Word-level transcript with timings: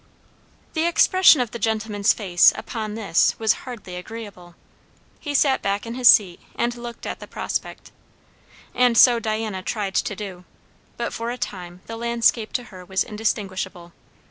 The 0.73 0.87
expression 0.87 1.41
of 1.41 1.51
the 1.51 1.59
gentleman's 1.59 2.11
face 2.11 2.51
upon 2.55 2.95
this 2.95 3.37
was 3.37 3.53
hardly 3.69 3.95
agreeable; 3.95 4.55
he 5.19 5.35
sat 5.35 5.61
back 5.61 5.85
in 5.85 5.93
his 5.93 6.07
seat 6.07 6.39
and 6.55 6.75
looked 6.75 7.05
at 7.05 7.19
the 7.19 7.27
prospect; 7.27 7.91
and 8.73 8.97
so 8.97 9.19
Diana 9.19 9.61
tried 9.61 9.93
to 9.93 10.15
do, 10.15 10.43
but 10.97 11.13
for 11.13 11.29
a 11.29 11.37
time 11.37 11.81
the 11.85 11.97
landscape 11.97 12.51
to 12.53 12.63
her 12.73 12.83
was 12.83 13.03
indistinguishable. 13.03 13.93